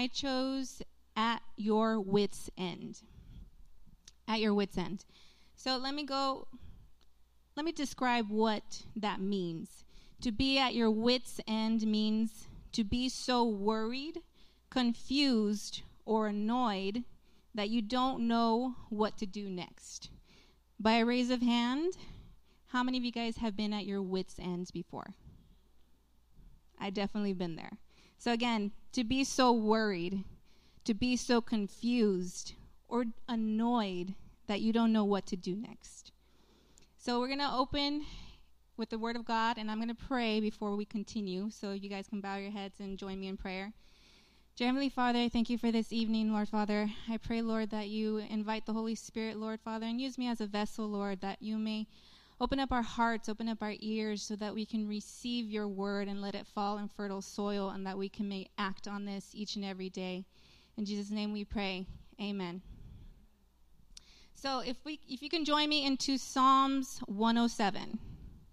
[0.00, 0.80] I chose
[1.14, 3.02] at your wits' end.
[4.26, 5.04] At your wits' end.
[5.54, 6.48] So let me go,
[7.54, 9.84] let me describe what that means.
[10.22, 14.22] To be at your wits' end means to be so worried,
[14.70, 17.04] confused, or annoyed
[17.54, 20.08] that you don't know what to do next.
[20.78, 21.92] By a raise of hand,
[22.68, 25.12] how many of you guys have been at your wits' ends before?
[26.78, 27.76] I definitely been there.
[28.20, 30.24] So again, to be so worried,
[30.84, 32.52] to be so confused
[32.86, 34.14] or annoyed
[34.46, 36.12] that you don't know what to do next.
[36.98, 38.04] So we're going to open
[38.76, 41.48] with the word of God and I'm going to pray before we continue.
[41.48, 43.72] So you guys can bow your heads and join me in prayer.
[44.58, 46.90] Heavenly Father, thank you for this evening, Lord Father.
[47.08, 50.42] I pray, Lord, that you invite the Holy Spirit, Lord Father, and use me as
[50.42, 51.86] a vessel, Lord, that you may
[52.42, 56.08] Open up our hearts, open up our ears so that we can receive your word
[56.08, 59.30] and let it fall in fertile soil and that we can may act on this
[59.34, 60.24] each and every day.
[60.78, 61.84] In Jesus' name we pray.
[62.18, 62.62] Amen.
[64.34, 67.98] So if we if you can join me into Psalms 107.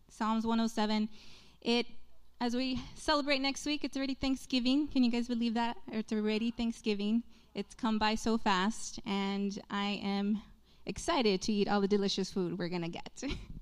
[0.09, 1.07] Psalms 107.
[1.61, 1.85] It
[2.41, 4.89] as we celebrate next week, it's already Thanksgiving.
[4.89, 5.77] Can you guys believe that?
[5.91, 7.23] It's already Thanksgiving.
[7.55, 10.41] It's come by so fast, and I am
[10.85, 13.23] excited to eat all the delicious food we're going to get.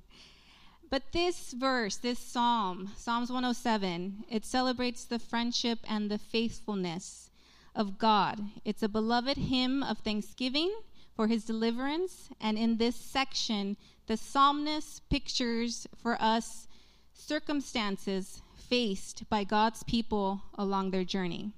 [0.89, 7.29] But this verse, this psalm, Psalms 107, it celebrates the friendship and the faithfulness
[7.75, 8.39] of God.
[8.63, 10.73] It's a beloved hymn of thanksgiving
[11.15, 12.29] for his deliverance.
[12.39, 13.77] And in this section,
[14.07, 16.67] the psalmist pictures for us
[17.13, 21.51] circumstances faced by God's people along their journey.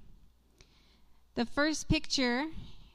[1.34, 2.46] The first picture,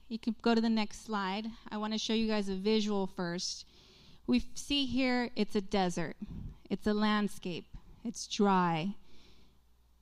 [0.09, 1.45] you can go to the next slide.
[1.71, 3.65] I want to show you guys a visual first.
[4.25, 6.15] We see here it's a desert,
[6.69, 7.65] it's a landscape,
[8.03, 8.95] it's dry.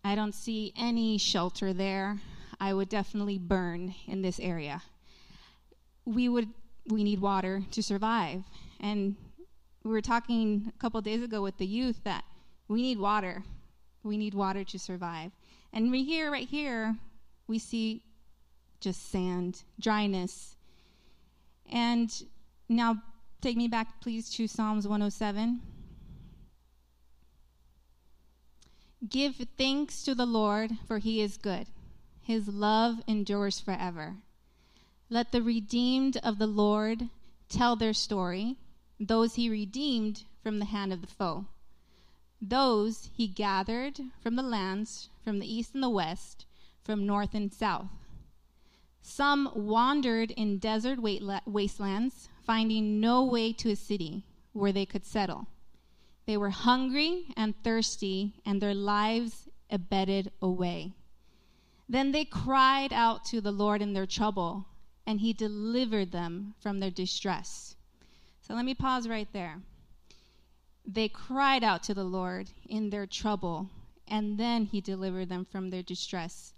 [0.04, 2.20] I don't see any shelter there.
[2.60, 4.82] I would definitely burn in this area.
[6.06, 6.50] We would
[6.88, 8.44] we need water to survive.
[8.80, 9.16] And
[9.84, 12.24] we were talking a couple days ago with the youth that
[12.68, 13.44] we need water.
[14.04, 15.32] We need water to survive.
[15.74, 16.96] And we here right here
[17.48, 18.04] we see
[18.80, 20.56] just sand, dryness.
[21.70, 22.10] And
[22.70, 23.02] now
[23.42, 25.62] Take me back, please, to Psalms 107.
[29.10, 31.66] Give thanks to the Lord, for he is good.
[32.22, 34.18] His love endures forever.
[35.10, 37.10] Let the redeemed of the Lord
[37.50, 38.58] tell their story,
[39.00, 41.46] those he redeemed from the hand of the foe.
[42.40, 46.46] Those he gathered from the lands, from the east and the west,
[46.84, 47.90] from north and south.
[49.02, 55.48] Some wandered in desert wastelands finding no way to a city where they could settle.
[56.26, 60.94] They were hungry and thirsty, and their lives ebbed away.
[61.90, 64.66] Then they cried out to the Lord in their trouble,
[65.06, 67.76] and he delivered them from their distress.
[68.42, 69.62] So let me pause right there.
[70.86, 73.70] They cried out to the Lord in their trouble,
[74.08, 76.54] and then he delivered them from their distress.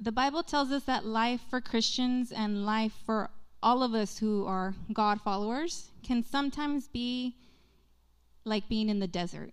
[0.00, 3.30] The Bible tells us that life for Christians and life for
[3.62, 7.36] all of us who are God followers can sometimes be
[8.44, 9.52] like being in the desert.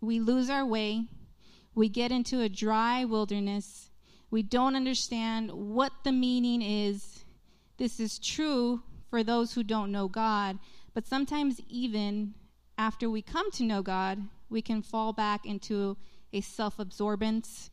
[0.00, 1.04] We lose our way,
[1.74, 3.90] we get into a dry wilderness,
[4.30, 7.24] we don't understand what the meaning is.
[7.78, 10.58] This is true for those who don't know God,
[10.94, 12.34] but sometimes, even
[12.78, 15.96] after we come to know God, we can fall back into
[16.32, 17.70] a self absorbance.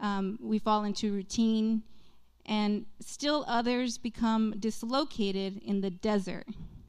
[0.00, 1.82] Um, we fall into routine
[2.50, 6.48] and still others become dislocated in the desert.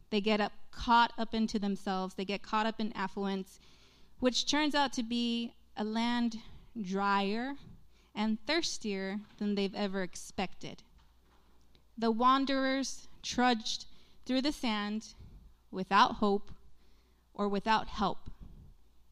[0.10, 3.60] They get up caught up into themselves, they get caught up in affluence,
[4.20, 6.40] which turns out to be a land
[6.82, 7.54] drier
[8.16, 10.82] and thirstier than they've ever expected.
[11.96, 13.86] The wanderers trudged
[14.26, 15.14] through the sand
[15.70, 16.52] without hope
[17.36, 18.32] or without help.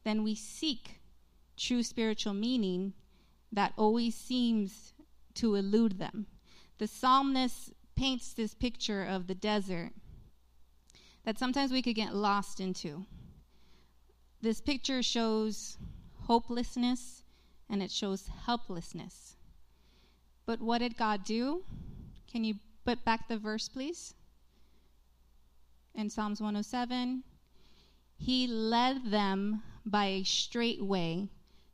[0.02, 1.00] Then we seek
[1.56, 2.94] true spiritual meaning
[3.52, 4.94] that always seems
[5.34, 6.26] to elude them.
[6.80, 9.90] The psalmist paints this picture of the desert
[11.24, 13.04] that sometimes we could get lost into.
[14.40, 15.76] This picture shows
[16.22, 17.22] hopelessness
[17.68, 19.36] and it shows helplessness.
[20.46, 21.64] But what did God do?
[22.32, 22.54] Can you
[22.86, 24.14] put back the verse, please?
[25.94, 27.24] In Psalms 107,
[28.16, 31.28] He led them by a straight way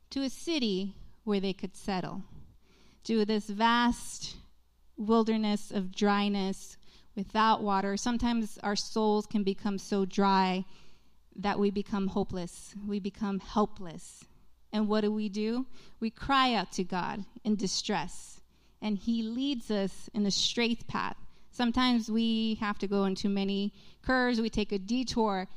[0.09, 2.23] to a city where they could settle
[3.05, 4.35] to this vast
[4.97, 6.77] wilderness of dryness
[7.15, 7.97] without water.
[7.97, 10.65] Sometimes our souls can become so dry
[11.35, 14.25] that we become hopeless, we become helpless.
[14.73, 15.65] And what do we do?
[15.99, 18.41] We cry out to God in distress.
[18.81, 21.15] and He leads us in a straight path.
[21.51, 23.73] Sometimes we have to go into many
[24.03, 25.47] curves, we take a detour,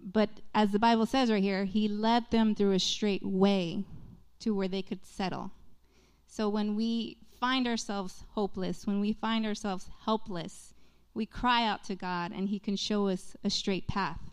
[0.00, 3.84] but as the Bible says right here, He led them through a straight way
[4.40, 5.50] to where they could settle.
[6.26, 10.74] So when we find ourselves hopeless, when we find ourselves helpless,
[11.14, 14.30] we cry out to God and He can show us a straight path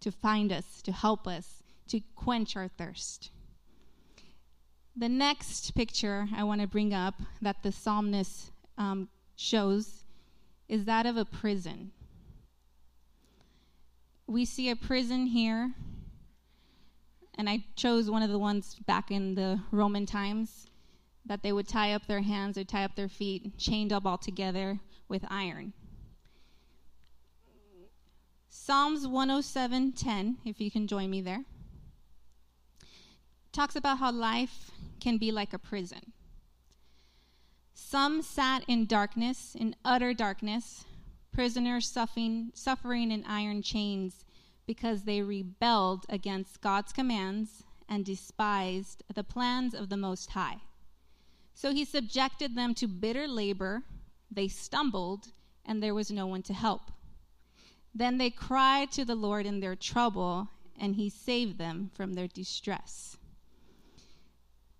[0.00, 3.30] to find us, to help us, to quench our thirst.
[4.96, 10.04] The next picture I want to bring up that the psalmist um, shows
[10.68, 11.90] is that of a prison.
[14.26, 15.72] We see a prison here,
[17.36, 20.68] and I chose one of the ones back in the Roman times
[21.24, 24.18] that they would tie up their hands or tie up their feet, chained up all
[24.18, 25.72] together with iron.
[28.48, 31.44] Psalms 107:10, if you can join me there,
[33.52, 36.12] talks about how life can be like a prison.
[37.74, 40.84] Some sat in darkness, in utter darkness,
[41.32, 44.24] prisoners suffering, suffering in iron chains
[44.66, 50.62] because they rebelled against God's commands and despised the plans of the Most High.
[51.54, 53.82] So he subjected them to bitter labor.
[54.30, 55.28] They stumbled,
[55.64, 56.90] and there was no one to help.
[57.94, 60.48] Then they cried to the Lord in their trouble,
[60.78, 63.16] and he saved them from their distress.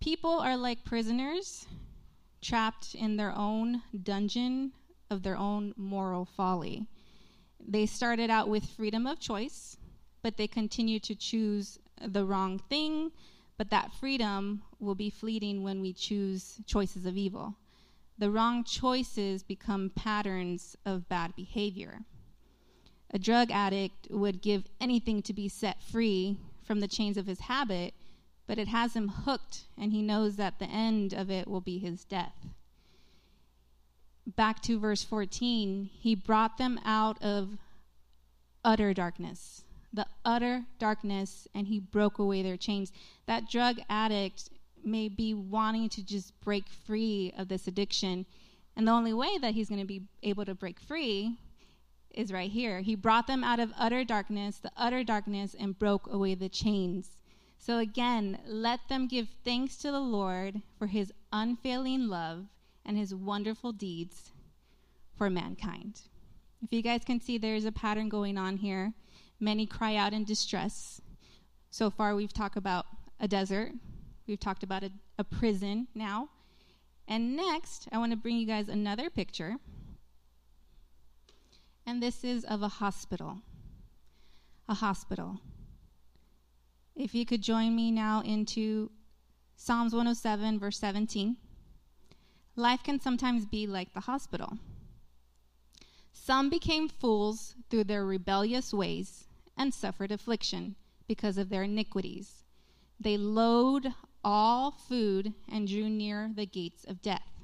[0.01, 1.67] People are like prisoners,
[2.43, 4.73] trapped in their own dungeon
[5.11, 6.87] of their own moral folly.
[7.67, 9.79] They started out with freedom of choice,
[10.23, 13.13] but they continue to choose the wrong thing,
[13.57, 17.57] but that freedom will be fleeting when we choose choices of evil.
[18.19, 22.01] The wrong choices become patterns of bad behavior.
[23.11, 27.41] A drug addict would give anything to be set free from the chains of his
[27.41, 27.95] habit,
[28.47, 31.79] but it has him hooked, and he knows that the end of it will be
[31.79, 32.35] his death.
[34.27, 37.59] Back to verse 14, he brought them out of
[38.65, 39.64] utter darkness
[39.95, 42.93] the utter darkness and he broke away their chains.
[43.27, 44.51] That drug addict
[44.85, 48.27] may be wanting to just break free of this addiction.
[48.77, 51.39] And the only way that he's going to be able to break free
[52.11, 52.81] is right here.
[52.81, 57.17] He brought them out of utter darkness, the utter darkness, and broke away the chains.
[57.59, 62.47] So again, let them give thanks to the Lord for his unfailing love
[62.85, 64.33] and his wonderful deeds
[65.17, 66.01] for mankind.
[66.63, 68.93] If you guys can see, there's a pattern going on here.
[69.41, 71.01] Many cry out in distress.
[71.71, 72.87] So far, we've talked about
[73.21, 73.73] a desert,
[74.27, 76.29] we've talked about a, a prison now.
[77.07, 79.57] And next, I want to bring you guys another picture.
[81.87, 83.39] And this is of a hospital.
[84.69, 85.41] A hospital.
[86.97, 88.91] If you could join me now into
[89.57, 91.37] Psalms 107, verse 17.
[92.57, 94.59] Life can sometimes be like the hospital.
[96.17, 99.27] Some became fools through their rebellious ways
[99.57, 100.77] and suffered affliction
[101.07, 102.45] because of their iniquities.
[102.99, 103.89] They loathed
[104.23, 107.43] all food and drew near the gates of death.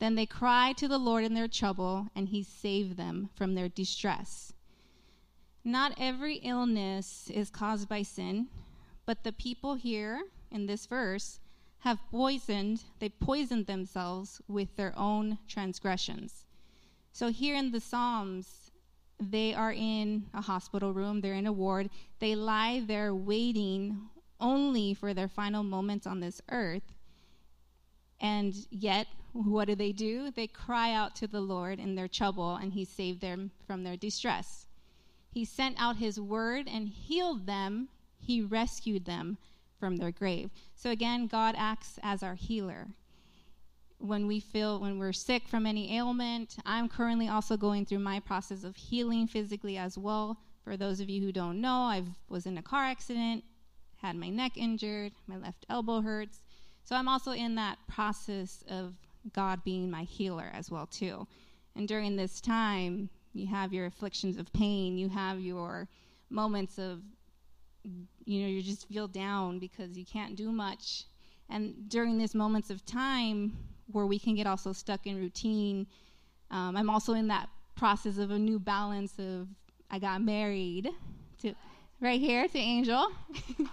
[0.00, 3.68] Then they cried to the Lord in their trouble, and he saved them from their
[3.68, 4.52] distress.
[5.62, 8.48] Not every illness is caused by sin,
[9.04, 11.38] but the people here in this verse
[11.80, 16.46] have poisoned, they poisoned themselves with their own transgressions.
[17.12, 18.70] So here in the Psalms,
[19.20, 21.90] they are in a hospital room, they're in a ward.
[22.18, 24.08] They lie there waiting
[24.40, 26.94] only for their final moments on this earth.
[28.20, 30.30] And yet, what do they do?
[30.30, 33.96] They cry out to the Lord in their trouble, and He saved them from their
[33.96, 34.66] distress.
[35.30, 37.88] He sent out His word and healed them,
[38.18, 39.38] He rescued them
[39.78, 40.50] from their grave.
[40.74, 42.88] So again, God acts as our healer
[44.00, 46.56] when we feel when we're sick from any ailment.
[46.64, 50.38] I'm currently also going through my process of healing physically as well.
[50.64, 53.44] For those of you who don't know, I was in a car accident,
[53.96, 56.42] had my neck injured, my left elbow hurts.
[56.82, 58.94] So I'm also in that process of
[59.32, 61.26] God being my healer as well too.
[61.76, 65.88] And during this time, you have your afflictions of pain, you have your
[66.30, 67.02] moments of
[68.24, 71.04] you know, you just feel down because you can't do much.
[71.48, 73.56] And during these moments of time,
[73.92, 75.86] where we can get also stuck in routine.
[76.50, 79.48] Um, I'm also in that process of a new balance of
[79.90, 80.90] I got married
[81.42, 81.54] to
[82.00, 83.10] right here to Angel.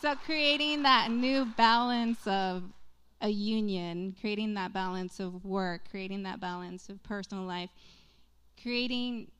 [0.00, 2.62] so creating that new balance of
[3.20, 7.70] a union, creating that balance of work, creating that balance of personal life,
[8.60, 9.30] creating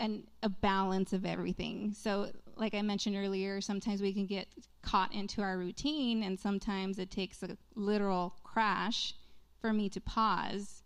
[0.00, 1.92] an, a balance of everything.
[1.92, 4.48] So, like I mentioned earlier, sometimes we can get
[4.82, 9.14] caught into our routine, and sometimes it takes a literal crash
[9.60, 10.82] for me to pause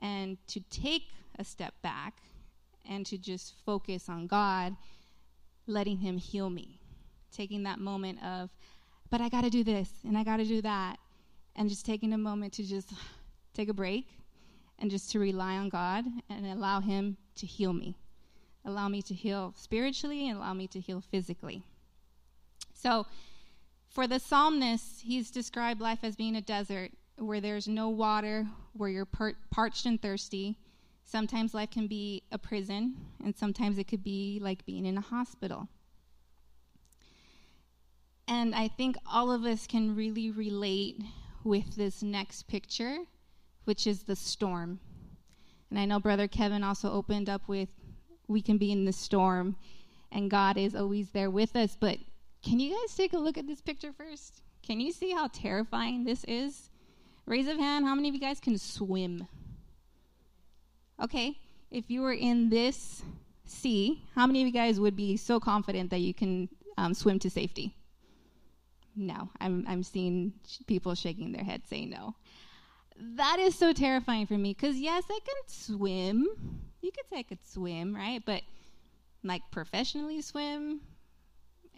[0.00, 1.04] and to take
[1.38, 2.22] a step back
[2.88, 4.76] and to just focus on God,
[5.66, 6.80] letting Him heal me.
[7.32, 8.50] Taking that moment of,
[9.10, 10.98] but I got to do this and I got to do that.
[11.56, 12.92] And just taking a moment to just
[13.54, 14.08] take a break
[14.78, 17.96] and just to rely on God and allow Him to heal me.
[18.64, 21.62] Allow me to heal spiritually and allow me to heal physically.
[22.72, 23.06] So,
[23.88, 28.88] for the psalmist, he's described life as being a desert where there's no water, where
[28.88, 30.58] you're par- parched and thirsty.
[31.04, 35.02] Sometimes life can be a prison, and sometimes it could be like being in a
[35.02, 35.68] hospital.
[38.26, 41.02] And I think all of us can really relate
[41.44, 42.96] with this next picture,
[43.64, 44.80] which is the storm.
[45.70, 47.68] And I know Brother Kevin also opened up with
[48.28, 49.56] we can be in the storm,
[50.10, 51.98] and God is always there with us, but
[52.42, 54.42] can you guys take a look at this picture first?
[54.62, 56.70] Can you see how terrifying this is?
[57.26, 59.26] Raise of hand, how many of you guys can swim?
[61.02, 61.38] Okay,
[61.70, 63.02] if you were in this
[63.46, 67.18] sea, how many of you guys would be so confident that you can um, swim
[67.18, 67.74] to safety?
[68.96, 70.34] No, I'm, I'm seeing
[70.66, 72.14] people shaking their heads saying no.
[73.16, 76.28] That is so terrifying for me because, yes, I can swim.
[76.84, 78.22] You could say I could swim, right?
[78.22, 78.42] But
[79.22, 80.82] like professionally swim,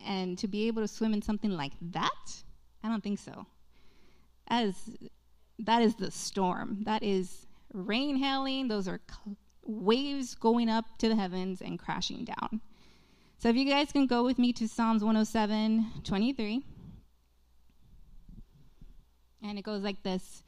[0.04, 2.42] and to be able to swim in something like that,
[2.82, 3.46] I don't think so.
[4.50, 4.90] Is,
[5.60, 6.82] that is the storm.
[6.86, 8.66] That is rain hailing.
[8.66, 12.60] Those are cl- waves going up to the heavens and crashing down.
[13.38, 16.64] So if you guys can go with me to Psalms 107, 23.
[19.44, 20.42] And it goes like this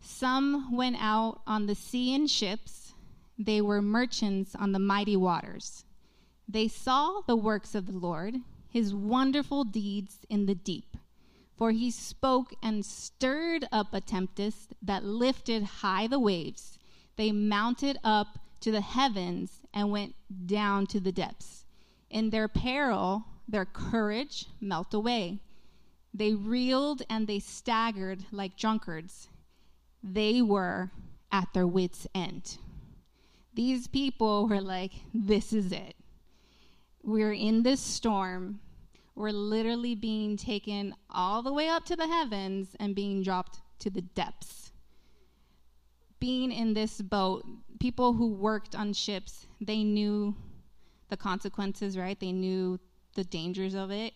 [0.00, 2.85] Some went out on the sea in ships,
[3.38, 5.84] they were merchants on the mighty waters.
[6.48, 8.36] They saw the works of the Lord
[8.76, 10.98] his wonderful deeds in the deep.
[11.56, 16.78] For he spoke and stirred up a tempest that lifted high the waves.
[17.16, 20.14] They mounted up to the heavens and went
[20.44, 21.64] down to the depths.
[22.10, 25.40] In their peril, their courage melt away.
[26.12, 29.28] They reeled and they staggered like drunkards.
[30.02, 30.90] They were
[31.32, 32.58] at their wits' end.
[33.56, 35.96] These people were like, This is it.
[37.02, 38.60] We're in this storm
[39.16, 43.88] we're literally being taken all the way up to the heavens and being dropped to
[43.88, 44.72] the depths.
[46.20, 47.44] Being in this boat,
[47.80, 50.36] people who worked on ships, they knew
[51.08, 52.20] the consequences, right?
[52.20, 52.78] They knew
[53.14, 54.12] the dangers of it.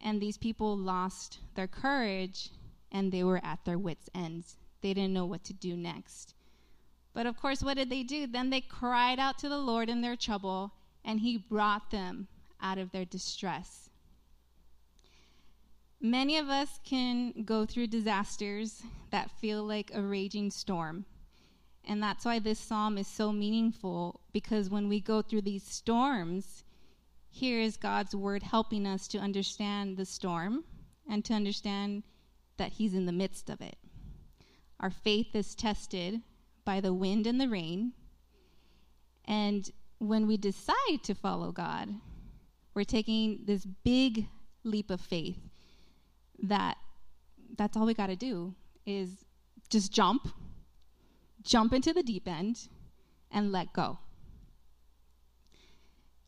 [0.00, 2.50] And these people lost their courage
[2.92, 4.56] and they were at their wits' ends.
[4.82, 6.34] They didn't know what to do next.
[7.14, 8.26] But of course, what did they do?
[8.26, 10.72] Then they cried out to the Lord in their trouble,
[11.04, 12.28] and He brought them
[12.60, 13.90] out of their distress.
[16.00, 21.04] Many of us can go through disasters that feel like a raging storm.
[21.84, 26.64] And that's why this psalm is so meaningful because when we go through these storms,
[27.28, 30.64] here is God's word helping us to understand the storm
[31.08, 32.02] and to understand
[32.56, 33.76] that He's in the midst of it.
[34.80, 36.22] Our faith is tested
[36.64, 37.92] by the wind and the rain.
[39.24, 41.88] And when we decide to follow God,
[42.74, 44.26] we're taking this big
[44.64, 45.38] leap of faith
[46.42, 46.76] that
[47.56, 48.54] that's all we got to do
[48.86, 49.24] is
[49.68, 50.28] just jump,
[51.42, 52.68] jump into the deep end,
[53.30, 53.98] and let go.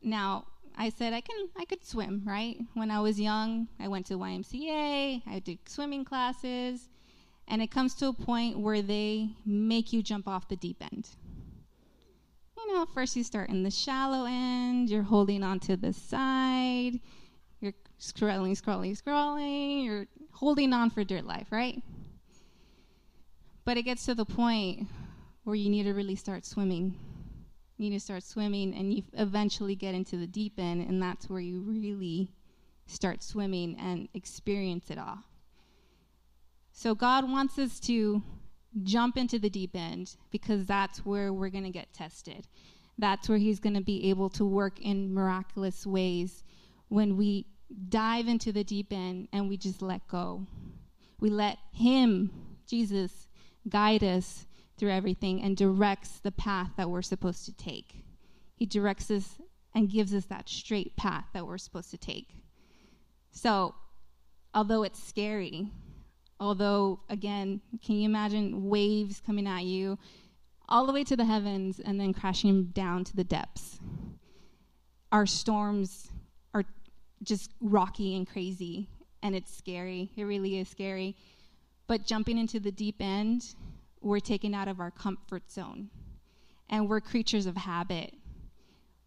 [0.02, 2.58] Now, I said I can I could swim, right?
[2.74, 6.88] When I was young, I went to YMCA, I did swimming classes,
[7.48, 11.08] and it comes to a point where they make you jump off the deep end.
[12.56, 17.00] You know, first you start in the shallow end, you're holding onto the side,
[17.60, 19.84] you're scrolling, scrolling, scrolling.
[19.84, 21.82] You're holding on for dear life, right?
[23.64, 24.88] But it gets to the point
[25.44, 26.98] where you need to really start swimming.
[27.76, 31.28] You need to start swimming, and you eventually get into the deep end, and that's
[31.28, 32.30] where you really
[32.86, 35.18] start swimming and experience it all.
[36.76, 38.20] So, God wants us to
[38.82, 42.48] jump into the deep end because that's where we're going to get tested.
[42.98, 46.42] That's where He's going to be able to work in miraculous ways
[46.88, 47.46] when we
[47.88, 50.48] dive into the deep end and we just let go.
[51.20, 52.32] We let Him,
[52.66, 53.28] Jesus,
[53.68, 54.44] guide us
[54.76, 58.04] through everything and directs the path that we're supposed to take.
[58.56, 59.38] He directs us
[59.76, 62.34] and gives us that straight path that we're supposed to take.
[63.30, 63.76] So,
[64.52, 65.70] although it's scary,
[66.40, 69.98] although, again, can you imagine waves coming at you
[70.68, 73.78] all the way to the heavens and then crashing down to the depths?
[75.12, 76.10] Our storms
[76.54, 76.64] are
[77.22, 78.88] just rocky and crazy
[79.24, 80.10] and it's scary.
[80.16, 81.16] It really is scary.
[81.86, 83.54] But jumping into the deep end,
[84.02, 85.88] we're taken out of our comfort zone.
[86.68, 88.12] And we're creatures of habit.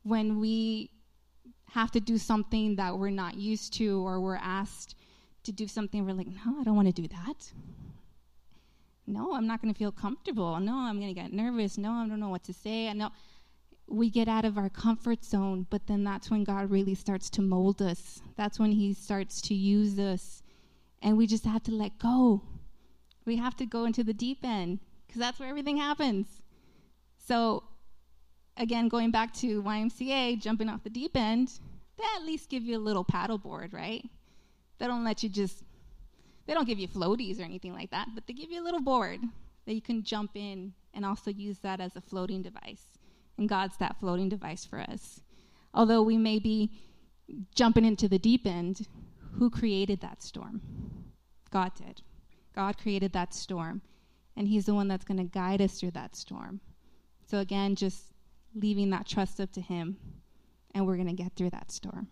[0.03, 0.89] When we
[1.69, 4.95] have to do something that we're not used to or we're asked
[5.47, 7.51] to do something, we're like, no, I don't want to do that.
[9.07, 10.59] No, I'm not going to feel comfortable.
[10.59, 11.77] No, I'm going to get nervous.
[11.77, 12.89] No, I don't know what to say.
[12.89, 13.09] I know
[13.87, 17.41] we get out of our comfort zone, but then that's when God really starts to
[17.41, 18.21] mold us.
[18.35, 20.43] That's when He starts to use us.
[21.01, 22.41] And we just have to let go.
[23.25, 26.41] We have to go into the deep end because that's where everything happens.
[27.17, 27.63] So,
[28.57, 31.59] again, going back to YMCA, jumping off the deep end,
[31.97, 34.03] they at least give you a little paddleboard, right?
[34.79, 35.63] They don't let you just,
[36.45, 38.81] they don't give you floaties or anything like that, but they give you a little
[38.81, 39.19] board
[39.65, 42.97] that you can jump in and also use that as a floating device
[43.37, 45.21] and God's that floating device for us.
[45.73, 46.71] Although we may be
[47.53, 48.87] jumping into the deep end,
[49.33, 50.61] who created that storm?
[51.51, 52.01] God did.
[52.55, 53.81] God created that storm,
[54.35, 56.59] and He's the one that's going to guide us through that storm.
[57.25, 58.13] So, again, just
[58.55, 59.97] leaving that trust up to Him,
[60.73, 62.07] and we're going to get through that storm.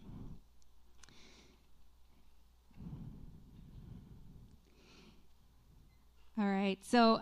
[6.38, 7.22] All right, so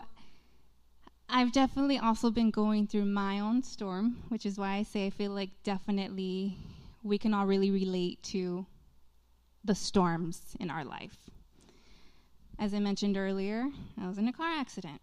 [1.29, 5.11] I've definitely also been going through my own storm, which is why I say I
[5.11, 6.57] feel like definitely
[7.03, 8.65] we can all really relate to
[9.63, 11.29] the storms in our life.
[12.57, 13.67] As I mentioned earlier,
[14.01, 14.99] I was in a car accident.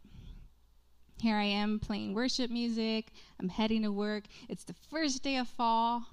[1.21, 3.13] Here I am playing worship music.
[3.39, 4.25] I'm heading to work.
[4.49, 6.05] It's the first day of fall.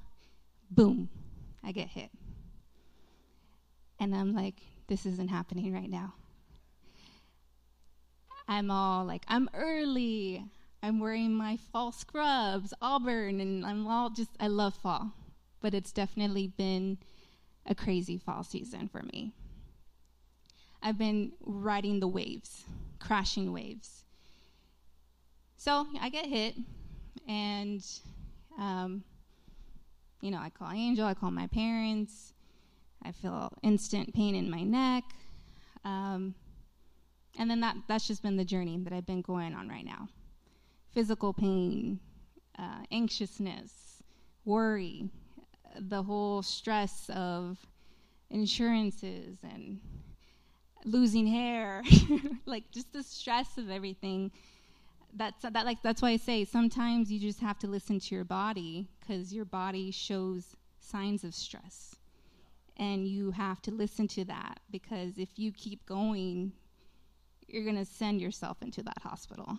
[0.70, 1.10] Boom,
[1.64, 2.12] I get hit.
[4.00, 6.14] And I'm like, this isn't happening right now.
[8.48, 10.46] I'm all like, I'm early.
[10.82, 15.12] I'm wearing my fall scrubs, auburn, and I'm all just, I love fall.
[15.60, 17.00] But it's definitely been
[17.66, 19.34] a crazy fall season for me.
[20.82, 22.64] I've been riding the waves,
[23.00, 24.04] crashing waves.
[25.58, 26.56] So I get hit,
[27.28, 27.84] and,
[28.60, 29.04] um,
[30.22, 32.34] you know, I call Angel, I call my parents.
[33.04, 35.04] I feel instant pain in my neck.
[35.86, 36.36] Um,
[37.38, 40.10] and then that, that's just been the journey that I've been going on right now
[40.94, 42.00] physical pain,
[42.58, 44.02] uh, anxiousness,
[44.46, 45.12] worry,
[45.80, 47.60] the whole stress of
[48.32, 49.80] insurances and
[50.86, 51.84] losing hair,
[52.48, 54.32] like just the stress of everything.
[55.14, 58.26] That's that like that's why I say sometimes you just have to listen to your
[58.26, 61.96] body because your body shows signs of stress,
[62.78, 66.54] and you have to listen to that because if you keep going,
[67.48, 69.58] you're going to send yourself into that hospital.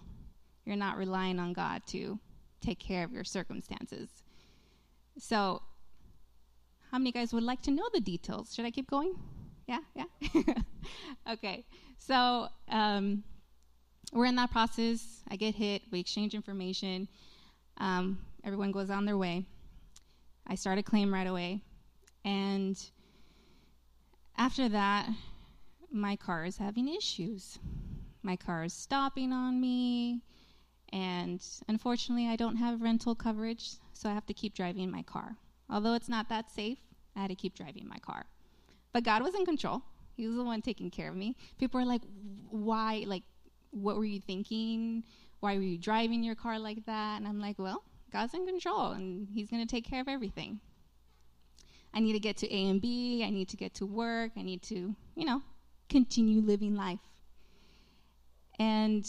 [0.64, 2.18] You're not relying on God to
[2.60, 4.08] take care of your circumstances.
[5.18, 5.62] So,
[6.90, 8.54] how many guys would like to know the details?
[8.54, 9.14] Should I keep going?
[9.66, 10.04] Yeah, yeah.
[11.32, 11.64] okay.
[11.98, 13.24] So, um,
[14.12, 15.22] we're in that process.
[15.30, 15.82] I get hit.
[15.90, 17.08] We exchange information.
[17.78, 19.44] Um, everyone goes on their way.
[20.46, 21.62] I start a claim right away.
[22.24, 22.78] And
[24.36, 25.08] after that,
[25.90, 27.58] my car is having issues.
[28.22, 30.22] My car is stopping on me,
[30.92, 35.36] and unfortunately, I don't have rental coverage, so I have to keep driving my car.
[35.70, 36.78] Although it's not that safe,
[37.16, 38.26] I had to keep driving my car.
[38.92, 39.82] But God was in control.
[40.16, 41.36] He was the one taking care of me.
[41.58, 42.02] People are like,
[42.50, 43.04] why?
[43.06, 43.22] Like,
[43.70, 45.04] what were you thinking?
[45.40, 47.18] Why were you driving your car like that?
[47.18, 50.60] And I'm like, well, God's in control, and He's going to take care of everything.
[51.94, 53.24] I need to get to A and B.
[53.24, 54.32] I need to get to work.
[54.36, 55.42] I need to, you know,
[55.88, 56.98] continue living life.
[58.58, 59.06] And,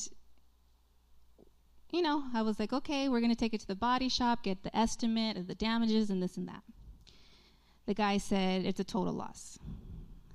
[1.92, 4.44] you know, I was like, okay, we're going to take it to the body shop,
[4.44, 6.64] get the estimate of the damages and this and that.
[7.86, 9.58] The guy said it's a total loss.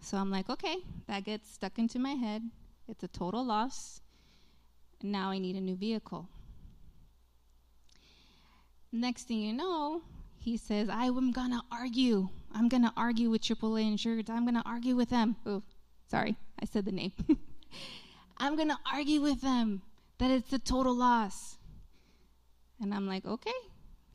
[0.00, 0.76] So I'm like, okay,
[1.07, 2.42] that gets stuck into my head.
[2.88, 4.00] It's a total loss.
[5.00, 6.28] And now I need a new vehicle.
[8.92, 10.02] Next thing you know,
[10.38, 12.28] he says, I'm going to argue.
[12.54, 14.28] I'm going to argue with AAA insurance.
[14.28, 15.37] I'm going to argue with them.
[15.46, 15.62] Oh,
[16.08, 17.12] sorry, I said the name.
[18.38, 19.82] I'm going to argue with them
[20.18, 21.56] that it's a total loss.
[22.80, 23.50] And I'm like, okay.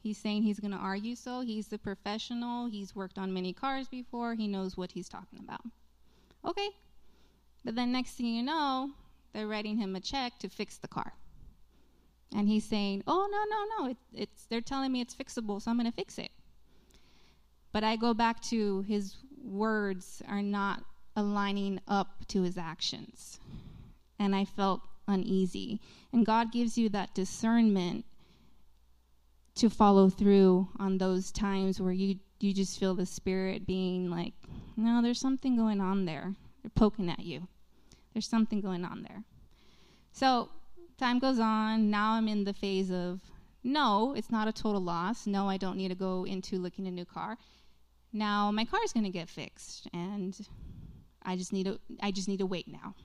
[0.02, 1.42] He's saying he's going to argue so.
[1.42, 2.68] He's the professional.
[2.68, 4.34] He's worked on many cars before.
[4.34, 5.62] He knows what he's talking about.
[6.46, 6.70] Okay.
[7.66, 8.92] But then next thing you know,
[9.34, 11.14] they're writing him a check to fix the car.
[12.34, 13.92] And he's saying, "Oh no, no, no!
[13.92, 16.30] It, it's they're telling me it's fixable, so I'm going to fix it."
[17.72, 20.84] But I go back to his words are not
[21.16, 23.40] aligning up to his actions.
[24.18, 25.80] And I felt uneasy.
[26.14, 28.06] And God gives you that discernment
[29.56, 34.34] to follow through on those times where you you just feel the spirit being like,
[34.78, 36.34] no, there's something going on there.
[36.62, 37.50] They're poking at you.
[38.14, 39.24] There's something going on there.
[40.14, 40.50] So
[40.98, 41.90] time goes on.
[41.90, 43.20] Now I'm in the phase of
[43.62, 45.28] no, it's not a total loss.
[45.28, 47.38] No, I don't need to go into looking a new car.
[48.14, 50.36] Now my car is going to get fixed, and
[51.30, 52.96] I just need to I just need to wait now.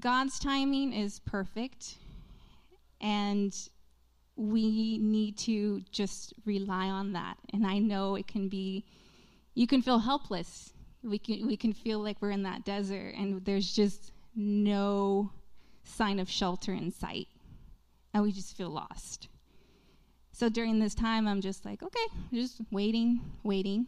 [0.00, 1.96] God's timing is perfect,
[3.00, 3.54] and
[4.34, 7.36] we need to just rely on that.
[7.52, 8.84] And I know it can be,
[9.54, 10.72] you can feel helpless.
[11.02, 15.30] We can we can feel like we're in that desert, and there's just no
[15.84, 17.28] sign of shelter in sight,
[18.14, 19.28] and we just feel lost.
[20.32, 23.86] So during this time, I'm just like, okay, just waiting, waiting.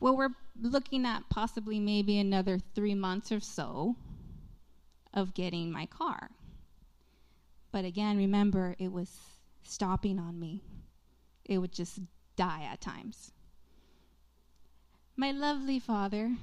[0.00, 3.96] Well, we're looking at possibly maybe another three months or so
[5.14, 6.30] of getting my car.
[7.70, 9.16] But again, remember, it was
[9.62, 10.62] stopping on me.
[11.44, 12.00] It would just
[12.36, 13.32] die at times.
[15.16, 16.34] My lovely father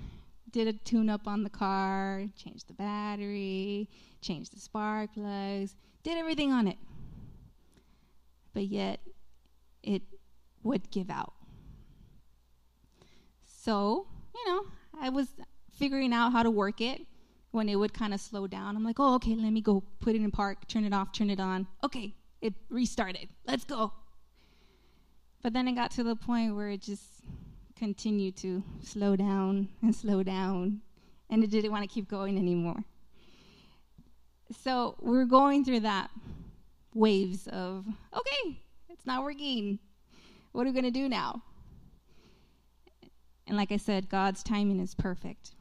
[0.52, 3.90] did a tune up on the car, changed the battery,
[4.22, 6.78] changed the spark plugs, did everything on it
[8.58, 9.00] but yet
[9.84, 10.02] it
[10.64, 11.34] would give out.
[13.68, 14.62] So, you know,
[14.98, 15.28] I was
[15.78, 17.02] figuring out how to work it
[17.52, 18.78] when it would kind of slow down.
[18.78, 21.30] I'm like, oh, okay, let me go put it in park, turn it off, turn
[21.30, 21.68] it on.
[21.84, 23.28] Okay, it restarted.
[23.46, 23.92] Let's go.
[25.44, 27.26] But then it got to the point where it just
[27.76, 30.80] continued to slow down and slow down,
[31.30, 32.86] and it didn't want to keep going anymore.
[34.64, 36.10] So we're going through that
[36.94, 39.80] waves of, okay, it's not working.
[40.54, 41.44] What are we going to do now?
[43.48, 45.52] And like I said, God's timing is perfect.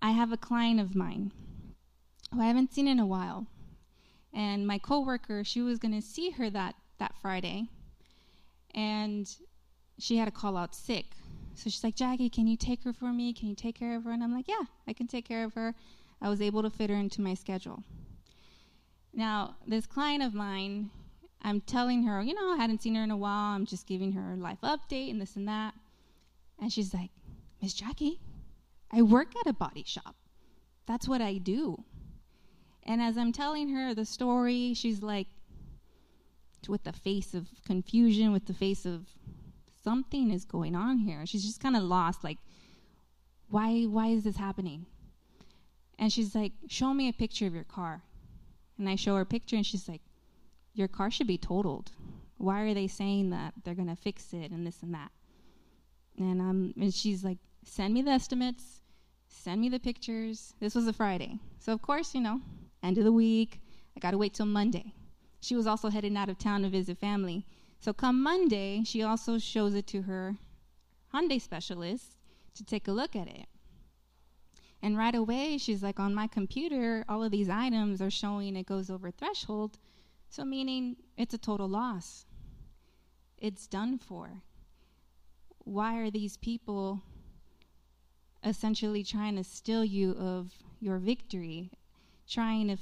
[0.00, 1.32] I have a client of mine
[2.32, 3.46] who I haven't seen in a while.
[4.32, 7.68] And my coworker, she was going to see her that, that Friday.
[8.74, 9.28] And
[9.98, 11.06] she had a call out sick.
[11.54, 13.32] So she's like, Jackie, can you take her for me?
[13.32, 14.12] Can you take care of her?
[14.12, 15.74] And I'm like, yeah, I can take care of her.
[16.20, 17.82] I was able to fit her into my schedule.
[19.14, 20.90] Now, this client of mine,
[21.46, 23.54] I'm telling her, you know, I hadn't seen her in a while.
[23.54, 25.74] I'm just giving her life update and this and that.
[26.60, 27.10] And she's like,
[27.62, 28.18] Miss Jackie,
[28.92, 30.16] I work at a body shop.
[30.86, 31.84] That's what I do.
[32.82, 35.28] And as I'm telling her the story, she's like,
[36.66, 39.06] with the face of confusion, with the face of
[39.84, 41.24] something is going on here.
[41.26, 42.38] She's just kind of lost, like,
[43.50, 44.86] why, why is this happening?
[45.96, 48.02] And she's like, show me a picture of your car.
[48.78, 50.00] And I show her a picture, and she's like,
[50.76, 51.90] Your car should be totaled.
[52.36, 55.10] Why are they saying that they're going to fix it and this and that?
[56.18, 58.82] And, um, and she's like, Send me the estimates,
[59.26, 60.54] send me the pictures.
[60.60, 61.40] This was a Friday.
[61.58, 62.40] So, of course, you know,
[62.82, 63.60] end of the week,
[63.96, 64.92] I got to wait till Monday.
[65.40, 67.44] She was also heading out of town to visit family.
[67.80, 70.36] So, come Monday, she also shows it to her
[71.12, 72.18] Hyundai specialist
[72.54, 73.46] to take a look at it.
[74.82, 78.66] And right away, she's like, on my computer, all of these items are showing it
[78.66, 79.78] goes over threshold.
[80.28, 82.26] So, meaning it's a total loss.
[83.38, 84.42] It's done for.
[85.64, 87.02] Why are these people
[88.44, 91.70] essentially trying to steal you of your victory,
[92.28, 92.76] trying to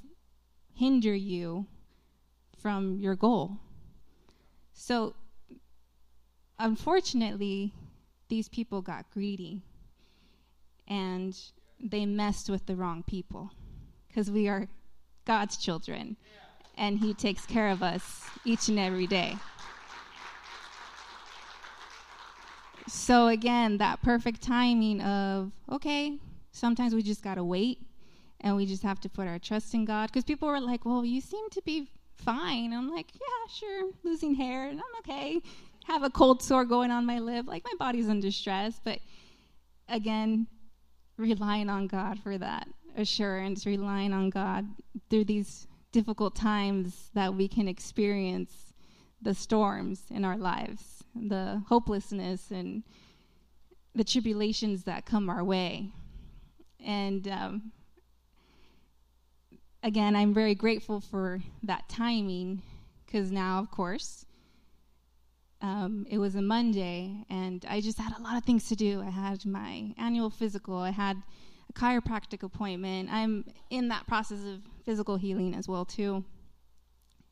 [0.75, 1.67] hinder you
[2.59, 3.59] from your goal?
[4.73, 5.15] So,
[6.59, 7.73] unfortunately,
[8.29, 9.63] these people got greedy.
[10.87, 11.37] And
[11.81, 13.51] they messed with the wrong people
[14.09, 14.69] because we are
[15.25, 16.17] God's children
[16.77, 19.37] and He takes care of us each and every day.
[22.87, 26.19] So, again, that perfect timing of, okay,
[26.53, 27.79] sometimes we just got to wait
[28.41, 30.07] and we just have to put our trust in God.
[30.07, 32.73] Because people were like, well, you seem to be fine.
[32.73, 35.41] I'm like, yeah, sure, losing hair, and I'm okay.
[35.87, 37.47] Have a cold sore going on my lip.
[37.49, 38.81] Like, my body's under stress.
[38.85, 38.99] But
[39.89, 40.47] again,
[41.17, 44.67] relying on God for that assurance, relying on God
[45.11, 48.75] through these difficult times that we can experience
[49.23, 52.83] the storms in our lives, the hopelessness and
[53.95, 55.93] the tribulations that come our way.
[56.85, 57.73] And um,
[59.85, 62.61] again, I'm very grateful for that timing
[63.07, 64.27] because now, of course,
[65.63, 69.01] um, it was a Monday, and I just had a lot of things to do.
[69.01, 71.23] I had my annual physical, I had
[71.75, 73.09] chiropractic appointment.
[73.11, 76.25] I'm in that process of physical healing as well too.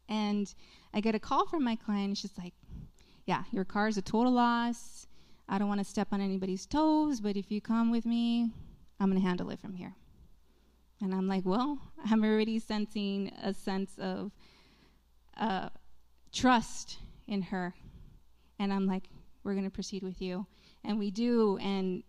[0.09, 0.52] And
[0.92, 2.18] I get a call from my client.
[2.18, 2.55] She's like,
[3.24, 5.07] "Yeah, your car is a total loss.
[5.48, 8.50] I don't want to step on anybody's toes, but if you come with me,
[9.00, 9.94] I'm going to handle it from here."
[11.00, 11.78] And I'm like, "Well,
[12.11, 14.33] I'm already sensing a sense of
[15.37, 15.68] uh,
[16.33, 17.74] trust in her
[18.62, 19.05] and I'm like,
[19.42, 20.46] we're going to proceed with you.
[20.85, 21.59] And we do.
[21.59, 22.05] And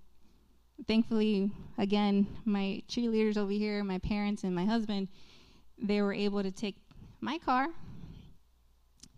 [0.88, 5.08] thankfully, again, my cheerleaders over here, my parents, and my husband,
[5.78, 6.76] they were able to take
[7.22, 7.68] my car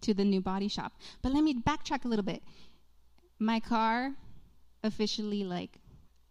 [0.01, 0.93] to the new body shop.
[1.21, 2.43] But let me backtrack a little bit.
[3.39, 4.11] My car
[4.83, 5.79] officially, like,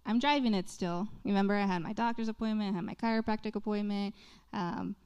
[0.06, 1.08] I'm driving it still.
[1.24, 4.14] Remember, I had my doctor's appointment, I had my chiropractic appointment.
[4.52, 4.96] Um,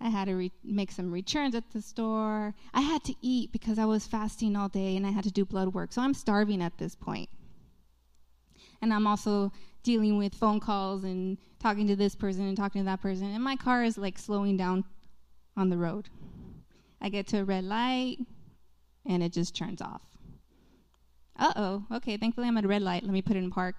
[0.00, 2.54] I had to re- make some returns at the store.
[2.74, 5.44] I had to eat because I was fasting all day and I had to do
[5.44, 5.92] blood work.
[5.92, 7.28] So I'm starving at this point.
[8.82, 12.86] And I'm also dealing with phone calls and talking to this person and talking to
[12.86, 13.32] that person.
[13.32, 14.84] And my car is like slowing down
[15.56, 16.08] on the road.
[17.00, 18.18] I get to a red light
[19.06, 20.02] and it just turns off.
[21.38, 23.02] Uh oh, okay, thankfully I'm at a red light.
[23.02, 23.76] Let me put it in park.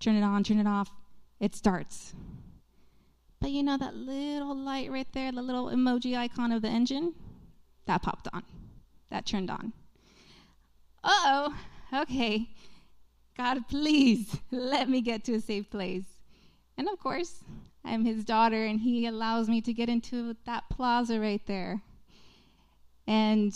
[0.00, 0.90] Turn it on, turn it off.
[1.40, 2.14] It starts.
[3.40, 7.14] But you know that little light right there, the little emoji icon of the engine?
[7.86, 8.42] That popped on.
[9.10, 9.72] That turned on.
[11.04, 11.54] Uh oh,
[12.02, 12.48] okay.
[13.36, 16.04] God, please let me get to a safe place.
[16.78, 17.44] And of course,
[17.84, 21.82] I'm his daughter, and he allows me to get into that plaza right there.
[23.06, 23.54] And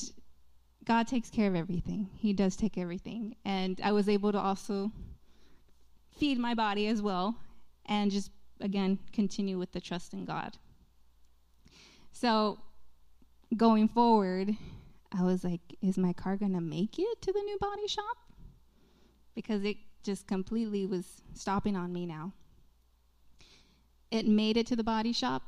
[0.85, 2.09] God takes care of everything.
[2.17, 3.37] He does take everything.
[3.45, 4.93] And I was able to also
[6.17, 7.37] feed my body as well
[7.87, 10.57] and just again, continue with the trust in God.
[12.13, 12.59] So,
[13.57, 14.55] going forward,
[15.13, 18.17] I was like, is my car going to make it to the new body shop?
[19.41, 22.33] Because it just completely was stopping on me now.
[24.11, 25.43] It made it to the body shop,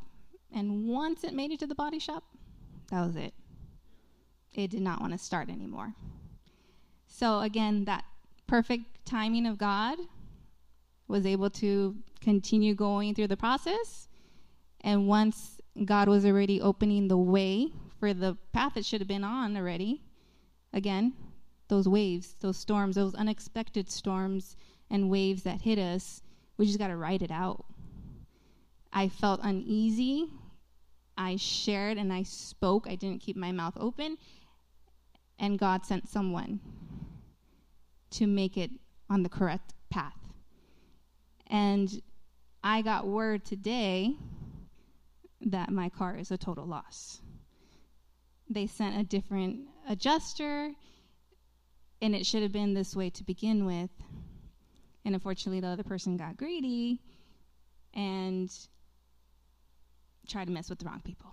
[0.55, 2.25] and once it made it to the body shop,
[2.91, 3.35] that was it.
[4.55, 5.93] It did not want to start anymore.
[7.07, 8.05] So, again, that
[8.47, 9.99] perfect timing of God
[11.07, 14.09] was able to continue going through the process.
[14.81, 17.69] And once God was already opening the way
[18.01, 20.03] for the path it should have been on already,
[20.73, 21.13] again,
[21.73, 24.57] those waves, those storms, those unexpected storms
[24.91, 26.21] and waves that hit us,
[26.59, 27.65] we just got to ride it out.
[28.93, 30.29] I felt uneasy.
[31.17, 32.87] I shared and I spoke.
[32.87, 34.19] I didn't keep my mouth open.
[35.39, 36.61] And God sent someone
[38.11, 38.71] to make it
[39.09, 40.29] on the correct path.
[41.47, 42.03] And
[42.63, 44.15] I got word today
[45.41, 47.23] that my car is a total loss.
[48.51, 50.73] They sent a different adjuster,
[52.03, 53.91] and it should have been this way to begin with.
[55.05, 57.01] And unfortunately, the other person got greedy
[57.95, 58.51] and
[60.29, 61.31] tried to mess with the wrong people.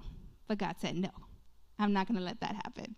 [0.47, 1.10] But God said, no,
[1.77, 2.95] I'm not going to let that happen.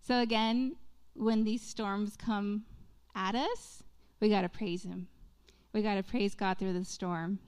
[0.00, 0.76] So, again,
[1.14, 2.64] when these storms come
[3.16, 3.82] at us,
[4.20, 5.08] we got to praise Him
[5.72, 7.38] we got to praise God through the storm.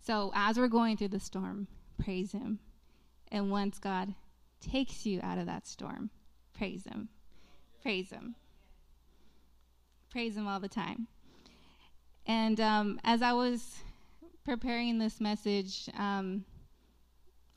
[0.00, 2.58] So as we're going through the storm, praise Him.
[3.30, 4.14] And once God
[4.60, 6.10] takes you out of that storm,
[6.52, 7.08] praise Him.
[7.86, 8.34] Praise Him.
[10.10, 11.06] Praise Him all the time.
[12.26, 13.76] And um, as I was
[14.44, 16.44] preparing this message, um,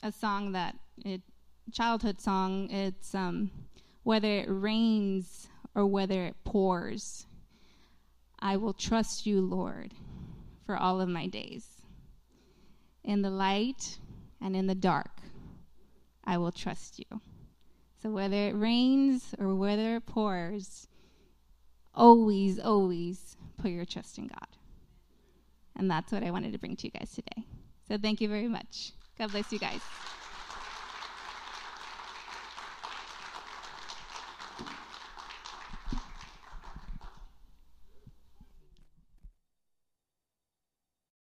[0.04, 1.22] a song that it
[1.72, 2.70] childhood song.
[2.70, 3.50] It's um,
[4.04, 7.26] whether it rains or whether it pours.
[8.38, 9.94] I will trust you, Lord,
[10.64, 11.66] for all of my days.
[13.02, 13.98] In the light
[14.40, 15.22] and in the dark,
[16.24, 17.20] I will trust you.
[18.02, 20.88] So whether it rains or whether it pours,
[21.94, 24.48] always, always put your trust in God.
[25.76, 27.44] And that's what I wanted to bring to you guys today.
[27.88, 28.92] So thank you very much.
[29.18, 29.80] God bless you guys.